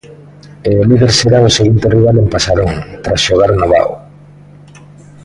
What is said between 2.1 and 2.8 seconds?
en Pasarón,